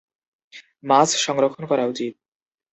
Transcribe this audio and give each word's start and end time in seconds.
মাছ 0.83 1.09
সংরক্ষণ 1.17 1.63
করা 1.65 1.83
উচিত। 1.85 2.13